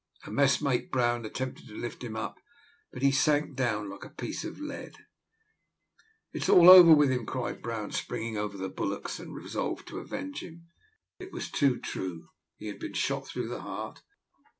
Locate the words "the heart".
13.49-14.01